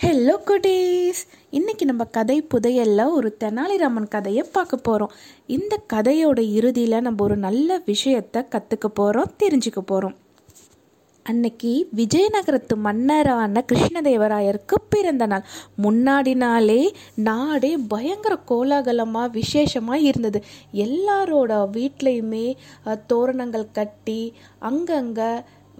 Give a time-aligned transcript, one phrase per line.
[0.00, 1.18] Hello குட்டீஸ்
[1.50, 5.12] இன்னைக்கு நம்ம கதை புதையல்ல ஒரு தெனாலிராமன் கதையை பார்க்க போகிறோம்
[5.46, 10.16] இந்த கதையோட இறுதியில் நம்ம ஒரு நல்ல விஷயத்தை கற்றுக்க போகிறோம் தெரிஞ்சுக்க போகிறோம்
[11.26, 15.44] அன்னைக்கு விஜயநகரத்து மன்னரான கிருஷ்ணதேவராயருக்கு பிறந்த நாள்.
[15.82, 20.40] முன்னாடி நாளே நாடே பயங்கர கோலாகலமாக விசேஷமாக இருந்தது.
[20.86, 22.46] எல்லாரோட வீட்லேயுமே
[23.06, 25.30] தோரணங்கள் கட்டி அங்கங்கே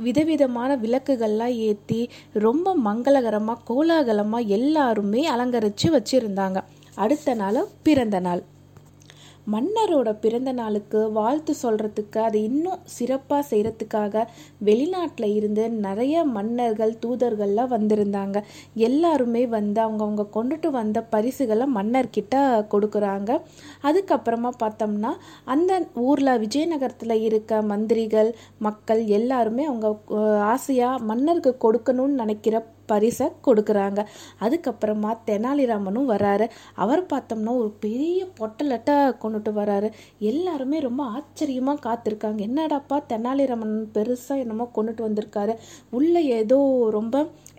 [0.01, 2.01] விதவிதமான விளக்குகள்லாம் ஏற்றி
[2.47, 6.59] ரொம்ப மங்களகரமாக கோலாகலமாக எல்லாருமே அலங்கரித்து வச்சுருந்தாங்க.
[6.95, 8.43] அடுத்த நாள் பிறந்த நாள்.
[9.53, 14.25] மன்னரோட பிறந்த நாளுக்கு வாழ்த்து சொல்கிறதுக்கு அதை இன்னும் சிறப்பாக செய்கிறதுக்காக
[14.69, 18.37] வெளிநாட்டில் இருந்து நிறைய மன்னர்கள் தூதர்கள்லாம் வந்திருந்தாங்க.
[18.89, 22.35] எல்லாருமே வந்து அவங்கவுங்க கொண்டுட்டு வந்த பரிசுகளை மன்னர்கிட்ட
[22.75, 23.31] கொடுக்குறாங்க.
[23.89, 25.13] அதுக்கப்புறமா பார்த்தோம்னா
[25.55, 25.73] அந்த
[26.09, 28.31] ஊரில் விஜயநகரத்தில் இருக்க மந்திரிகள்
[28.67, 29.89] மக்கள் எல்லாருமே அவங்க
[30.55, 32.57] ஆசையாக மன்னருக்கு கொடுக்கணும்னு நினைக்கிற
[32.93, 34.01] பரிசை கொடுக்குறாங்க.
[34.45, 36.49] அதுக்கப்புறமா தெனாலிராமனும் வராரு.
[36.85, 39.91] அவர் பார்த்தோம்னா ஒரு பெரிய பொட்டலட்டை கொண்டுட்டு வராரு.
[40.31, 42.41] எல்லாருமே ரொம்ப ஆச்சரியமாக காத்திருக்காங்க.
[42.49, 45.55] என்னடாப்பா தெனாலிராமன் பெருசாக என்னமோ கொண்டுட்டு வந்திருக்காரு.
[45.99, 46.59] உள்ளே ஏதோ
[46.99, 47.17] ரொம்ப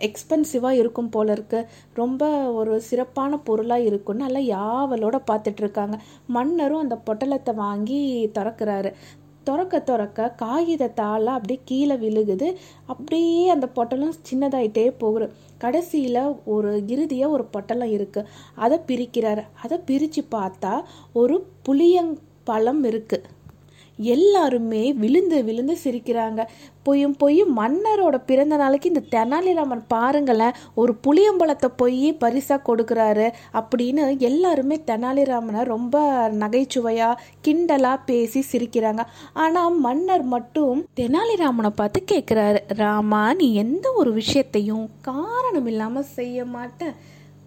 [0.08, 1.60] எக்ஸ்பென்சிவாக இருக்கும் போல இருக்கு.
[2.00, 2.22] ரொம்ப
[2.60, 5.96] ஒரு சிறப்பான பொருளாக இருக்கும்னு நல்லா யாவலோட பார்த்துட்ருக்காங்க
[6.36, 8.00] மன்னரும் அந்த பொட்டலத்தை வாங்கி
[8.38, 8.90] திறக்கிறாரு.
[9.44, 12.48] திறக்க திறக்க காகிதத்தால் அப்படியே கீழே விழுகுது.
[12.92, 15.28] அப்படியே அந்த பொட்டலம் சின்னதாயிட்டே போகுது.
[15.64, 16.22] கடைசியில்
[16.54, 18.28] ஒரு இறுதியாக ஒரு பொட்டலம் இருக்குது
[18.64, 19.44] அதை பிரிக்கிறாரு.
[19.62, 20.74] அதை பிரித்து பார்த்தா
[21.22, 21.36] ஒரு
[21.68, 22.12] புளியங்
[22.50, 23.40] பழம் இருக்குது
[23.98, 26.40] எல்லாருமே விழுந்து விழுந்து சிரிக்கிறாங்க.
[26.82, 33.26] பொய்யும் பொய்யும் மன்னரோட பிறந்த நாளைக்கு இந்த தெனாலிராமன் பாருங்களேன் ஒரு புளியம்பழத்தை போய் பரிசாக கொடுக்குறாரு
[33.60, 39.04] அப்படின்னு எல்லாருமே தெனாலிராமனை ரொம்ப நகைச்சுவையாக கிண்டலாக பேசி சிரிக்கிறாங்க.
[39.32, 46.96] ஆனால் மன்னர் மட்டும் தெனாலிராமனை பார்த்து கேட்குறாரு ராமா நீ எந்த ஒரு விஷயத்தையும் காரணம் இல்லாமல் செய்ய மாட்டேன்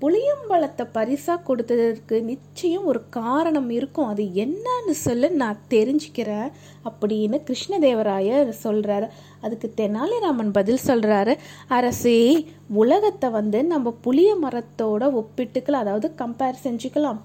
[0.01, 4.09] புளியம்பழத்தை பரிசாக கொடுத்ததற்கு நிச்சயம் ஒரு காரணம் இருக்கும்.
[4.13, 6.49] அது என்னன்னு சொல்லு நான் தெரிஞ்சுக்கிறேன்
[6.89, 9.08] அப்படின்னு கிருஷ்ணதேவராயர் சொல்கிறாரு
[9.45, 11.36] அதுக்கு தெனாலிராமன் பதில் சொல்கிறாரு
[11.77, 12.20] அரசே
[12.81, 17.21] உலகத்தை வந்து நம்ம புளிய மரத்தோட ஒப்பிட்டுக்கலாம் அதாவது கம்பேர் செஞ்சுக்கலாம்.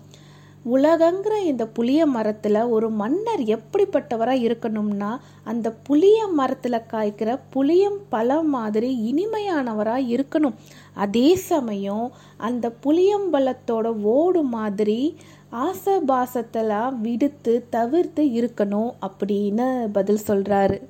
[0.64, 8.90] உலகங்கிற இந்த புளிய மரத்தில் ஒரு மன்னர் எப்படிப்பட்டவராக இருக்கணும்னா அந்த புளிய மரத்தில் காய்க்கிற புளியம் பழம் மாதிரி
[9.10, 10.56] இனிமையானவராக இருக்கணும்.
[10.94, 15.16] அதே சமயம் அந்த புளியம்பழத்தோட ஓடு மாதிரி
[15.52, 20.80] ஆசபாசத்தெல்லாம் விடுத்து தவிர்த்து இருக்கணும் அப்படின்னு பதில் சொல்கிறாரு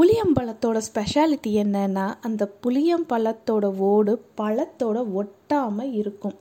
[0.00, 6.34] புளியம்பழத்தோட ஸ்பெஷாலிட்டி என்னன்னா அந்த புளியம்பழத்தோட ஓடு பழத்தோட ஒட்டாமல் இருக்கும்.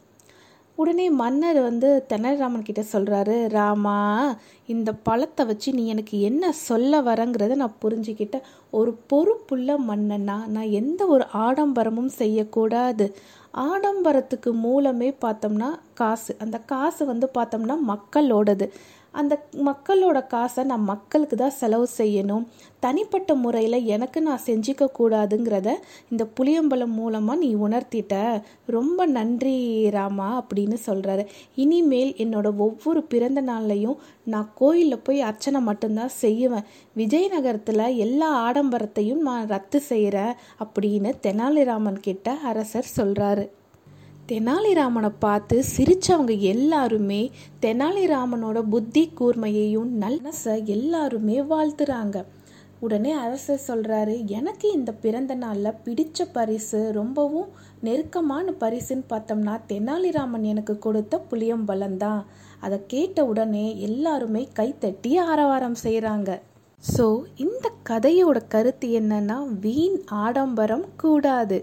[0.75, 7.55] உடனே மன்னர் வந்து தெனாலிராமன் கிட்ட சொல்கிறாரு ராமா இந்த பழத்தை வச்சு நீ எனக்கு என்ன சொல்ல வரங்கிறத
[7.55, 8.47] நான் புரிஞ்சுக்கிட்டேன்.
[8.71, 13.15] ஒரு பொறுப்புள்ள மன்னனா நான் எந்த ஒரு ஆடம்பரமும் செய்யக்கூடாது.
[13.53, 16.35] ஆடம்பரத்துக்கு மூலமே பார்த்தோம்னா காசு.
[16.39, 18.69] அந்த காசு வந்து பார்த்தோம்னா மக்களோடது.
[19.13, 19.33] அந்த
[19.67, 22.45] மக்களோட காசை நான் மக்களுக்கு தான் செலவு செய்யணும்.
[22.79, 25.69] தனிப்பட்ட முறையில் எனக்கு நான் செஞ்சிக்க கூடாதுங்கிறத
[26.11, 28.41] இந்த புளியம்பலம் மூலமாக நீ உணர்த்திட்ட.
[28.65, 29.55] ரொம்ப நன்றி
[29.89, 36.67] ராமா அப்படின்னு சொல்கிறாரு இனிமேல் என்னோட ஒவ்வொரு பிறந்த நாள்லையும் நான் கோயிலில் போய் அர்ச்சனை மட்டும்தான் செய்வேன்.
[36.97, 40.35] விஜயநகரத்தில் எல்லா ஆடம்பரத்தையும் நான் ரத்து செய்கிறேன்
[40.65, 43.45] அப்படின்னு தெனாலிராமன் கிட்ட அரசர் சொல்கிறாரு
[44.31, 47.19] தெனாலிராமனை பார்த்து சிரித்தவங்க எல்லாருமே
[47.63, 52.17] தெனாலிராமனோட புத்தி கூர்மையையும் நல்லசை எல்லாருமே வாழ்த்துறாங்க.
[52.79, 57.49] உடனே அரசர் சொல்கிறாரு எனக்கு இந்த பிறந்த நாளில் பிடிச்ச பரிசு ரொம்பவும்
[57.87, 62.23] நெருக்கமான பரிசுன்னு பார்த்தோம்னா தெனாலிராமன் எனக்கு கொடுத்த புளியம்பழம் தான்.
[62.65, 66.39] அதை கேட்ட உடனே எல்லாருமே கைத்தட்டி ஆரவாரம் செய்கிறாங்க
[66.83, 67.09] ஸோ
[67.47, 71.59] இந்த கதையோட கருத்து என்னன்னா வீண் ஆடம்பரம் கூடாது.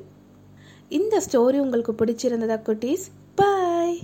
[0.88, 3.04] இந்த ஸ்டோரி உங்களுக்கு பிடிச்சிருந்ததா குட்டீஸ்?
[3.34, 3.98] பாய்